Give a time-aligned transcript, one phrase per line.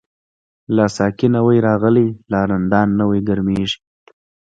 [0.75, 3.77] لاسا قی نوی راغلی، لا رندان نوی ګرمیږی